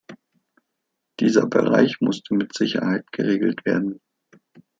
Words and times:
Dieser 1.19 1.45
Bereich 1.45 1.97
musste 2.01 2.33
mit 2.33 2.55
Sicherheit 2.55 3.11
geregelt 3.11 3.63
werden. 3.67 4.01